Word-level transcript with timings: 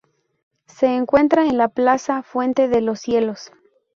Se 0.65 0.87
encuentra 0.95 1.45
en 1.45 1.59
la 1.59 1.67
plaza 1.67 2.23
Fuente 2.23 2.67
de 2.67 2.81
los 2.81 2.99
Cielos. 3.01 3.51